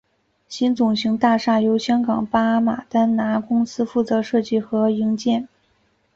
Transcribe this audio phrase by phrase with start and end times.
[0.49, 5.47] 新总行大厦由香港巴马丹拿公司负责设计和营建。